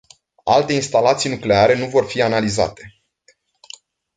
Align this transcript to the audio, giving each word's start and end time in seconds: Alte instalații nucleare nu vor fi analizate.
Alte 0.43 0.73
instalații 0.73 1.29
nucleare 1.29 1.77
nu 1.77 1.85
vor 1.87 2.05
fi 2.05 2.21
analizate. 2.21 3.01